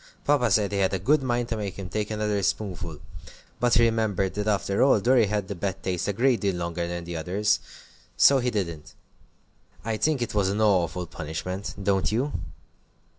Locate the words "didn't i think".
8.49-10.23